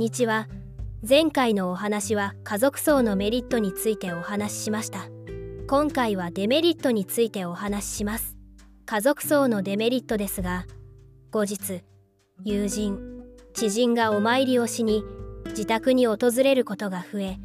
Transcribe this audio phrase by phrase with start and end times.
[0.00, 0.48] にちは
[1.06, 5.10] 前回のお話は家族層のメリットについてお話ししました。
[5.68, 8.34] 今回はデメリットについてお話しします。
[8.86, 10.64] 家族層のデメリットですが
[11.30, 11.82] 後日
[12.44, 12.98] 友人
[13.52, 15.04] 知人がお参りをしに
[15.48, 17.38] 自宅に訪れることが増え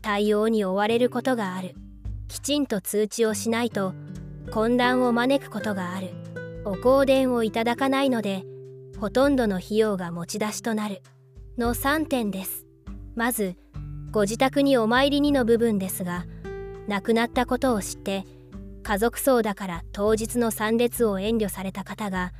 [0.00, 1.74] 対応に追われることがある。
[2.28, 3.94] きちんと通知をしないと
[4.52, 6.10] 混乱を招くことがある。
[6.64, 8.44] お香典をいただかないので
[9.00, 11.02] ほとんどの費用が持ち出しとなる。
[11.58, 12.66] の3点です。
[13.14, 13.56] まず
[14.10, 16.26] ご自宅にお参りにの部分ですが
[16.86, 18.24] 亡くなったことを知って
[18.82, 22.32] 家族葬だから当日の参列を遠慮された方が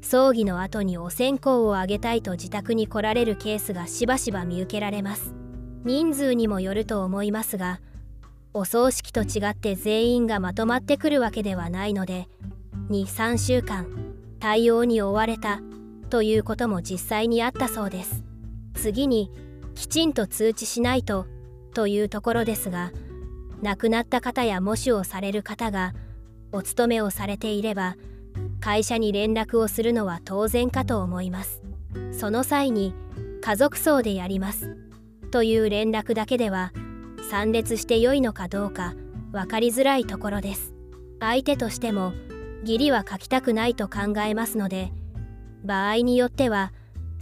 [0.00, 5.34] 葬儀の後にお線香をあげたいと自宅に来られるケースがしばしば見受けられます。
[5.84, 7.80] 人数にもよると思いますが
[8.54, 12.28] お葬式と違って全員がまとまってくるわけではないので
[12.88, 13.86] 23週間
[14.40, 15.60] 対応に追われた
[16.08, 18.23] ということも実際にあったそうです。
[18.84, 19.30] 次に
[19.74, 21.26] きちんと通知しないと
[21.72, 22.92] というところですが
[23.62, 25.94] 亡くなった方や模試をされる方が
[26.52, 27.96] お勤めをされていれば
[28.60, 31.62] 会社に連絡をするのは当然かと思います。
[32.12, 32.94] その際に
[33.40, 34.76] 家族葬でやります。
[35.30, 36.70] という連絡だけでは
[37.30, 38.92] 参列して良いのかどうか
[39.32, 40.74] 分かりづらいところです。
[41.20, 42.12] 相手としても
[42.60, 44.92] 義理は書きたくないと考えますので
[45.64, 46.72] 場合によっては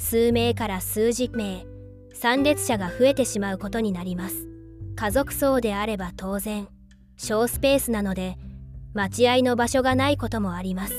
[0.03, 1.65] 数名から数十名
[2.13, 4.47] 参列者が増えてしまうことになります。
[4.95, 6.69] 家族葬であれば当然
[7.17, 8.37] 小スペースなので
[8.95, 10.95] 待合の場所がないこともあります。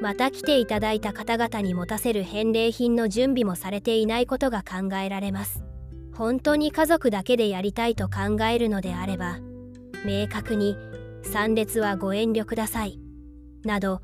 [0.00, 5.62] また来ていただいた方々に持たせる返礼品の準備もされていないことが考えられます。
[6.14, 9.38] 本当に家族だけでやりたいと考えるのであれば
[10.06, 10.76] 明確に
[11.22, 12.98] 参列はご遠慮ください。
[13.64, 14.00] など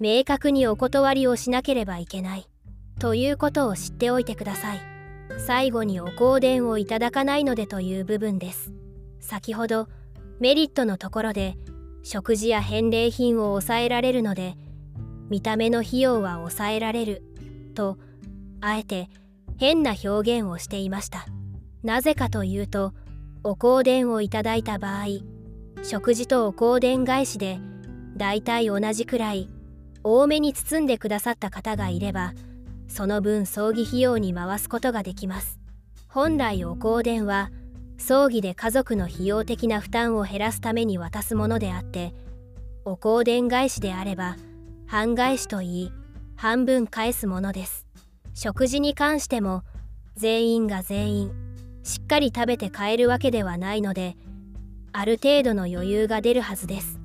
[0.00, 2.48] 明確にお断りをしなければいけない。
[2.98, 4.80] ということを知っておいてください。
[5.38, 8.72] 最後にお香典をいただかないのでという部分です。
[9.20, 9.88] 先ほど
[10.40, 11.56] メリットのところで
[12.02, 14.54] 食事や返礼品を抑えられるので
[15.28, 17.22] 見た目の費用は抑えられる
[17.74, 17.98] と
[18.60, 19.08] あえて
[19.58, 21.26] 変な表現をしていました。
[21.82, 22.94] なぜかというと
[23.42, 25.06] お香典をいただいた場合
[25.82, 27.58] 食事とお香典返しで
[28.16, 29.50] だいたい同じくらい
[30.02, 32.32] 多めに包んでくださった方がいれば
[32.88, 35.58] その分葬儀費用に回すことができます。
[36.08, 37.50] 本来お香典は
[37.98, 42.14] 葬儀で家族の費用的な負担を減らすために渡すものであって
[42.84, 44.36] お香典返しであれば
[44.86, 45.92] 半返しといい
[46.36, 47.86] 半分返すものです。
[48.34, 49.62] 食事に関しても
[50.14, 51.32] 全員が全員
[51.82, 54.16] しっかり食べて買えるわけではないので
[54.92, 56.98] ある程度の余裕が出るはずです。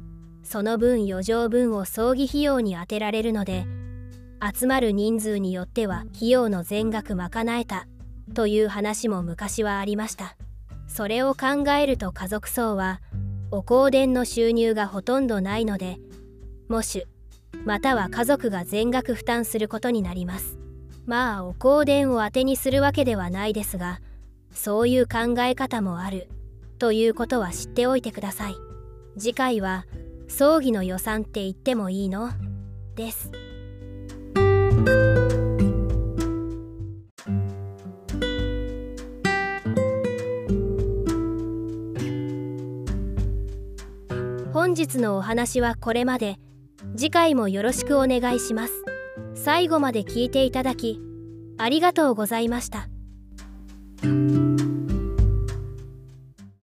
[0.44, 3.66] その分余剰分を葬儀費用に充てられるので
[4.42, 7.88] 集まる人数によっては費用の全額賄えた
[8.34, 10.36] という話も昔はありました。
[10.88, 13.02] それを考えると家族葬は
[13.52, 16.00] お香典の収入がほとんどないので
[16.70, 17.08] 喪主
[17.66, 20.58] または家族が全額負担することになります。
[21.06, 24.00] まあお香典を当てにするわけではないですが
[24.54, 26.30] そういう考え方もある
[26.78, 28.56] ということは知っておいてください。
[29.18, 29.86] 次回は
[30.28, 32.30] 葬儀の予算って言ってもいいの？
[32.96, 33.32] です。
[44.62, 46.38] 本日のお話はこれまで
[46.96, 48.74] 次回もよろしくお願いします
[49.34, 51.02] 最後まで聞いていただき
[51.58, 52.88] ありがとうございました。